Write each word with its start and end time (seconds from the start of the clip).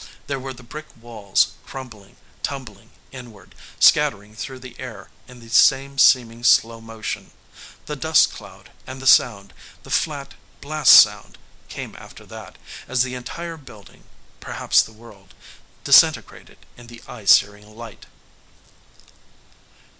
There 0.25 0.39
were 0.39 0.51
the 0.51 0.63
brick 0.63 0.87
walls 0.99 1.49
crumbling, 1.63 2.15
tumbling 2.41 2.89
inward, 3.11 3.53
scattering 3.79 4.35
through 4.35 4.57
the 4.57 4.75
air 4.79 5.11
in 5.27 5.41
the 5.41 5.49
same 5.51 5.99
seeming 5.99 6.43
slow 6.43 6.81
motion. 6.81 7.29
The 7.85 7.95
dust 7.95 8.33
cloud 8.33 8.71
and 8.87 8.99
the 8.99 9.05
sound, 9.05 9.53
the 9.83 9.91
flat 9.91 10.33
blast 10.59 10.93
sound, 10.95 11.37
came 11.69 11.95
after 11.99 12.25
that, 12.25 12.57
as 12.87 13.03
the 13.03 13.13
entire 13.13 13.57
building 13.57 14.05
perhaps 14.39 14.81
the 14.81 14.91
world 14.91 15.35
disintegrated 15.83 16.57
in 16.77 16.87
the 16.87 17.03
eye 17.07 17.25
searing 17.25 17.75
light.... 17.77 18.07